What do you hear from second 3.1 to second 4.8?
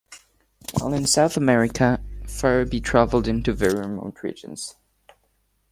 into very remote regions.